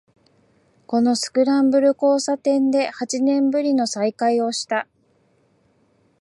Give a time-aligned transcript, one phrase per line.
[0.87, 4.87] このスクランブル交差点で八年ぶりの再会をした